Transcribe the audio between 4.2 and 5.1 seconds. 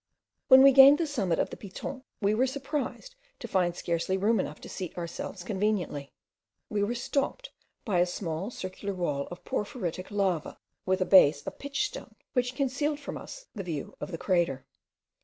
enough to seat